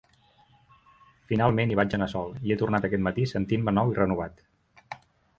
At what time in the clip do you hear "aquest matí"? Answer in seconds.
2.89-3.27